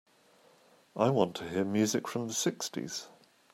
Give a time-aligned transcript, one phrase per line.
[0.95, 3.07] I want to hear music from the sixties.